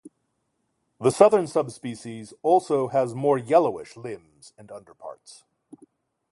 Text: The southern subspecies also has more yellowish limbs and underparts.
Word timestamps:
The 0.99 1.11
southern 1.11 1.45
subspecies 1.45 2.33
also 2.41 2.87
has 2.87 3.13
more 3.13 3.37
yellowish 3.37 3.95
limbs 3.95 4.51
and 4.57 4.71
underparts. 4.71 5.43